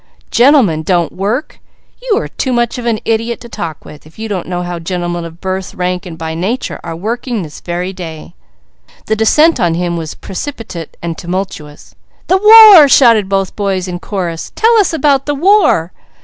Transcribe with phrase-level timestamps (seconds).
[0.31, 1.59] Gentlemen don't work!
[2.01, 4.79] You are too much of an idiot to talk with, if you don't know how
[4.79, 8.33] gentlemen of birth, rank and by nature are working this very day."
[9.05, 11.93] The descent on him was precipitate and tumultuous.
[12.29, 14.51] "The war!" shouted both boys in chorus.
[14.55, 15.91] "Tell us about the war!